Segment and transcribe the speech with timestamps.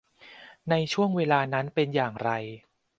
[0.69, 2.29] ในช่วงเวลานั้นเป็นอย่างไร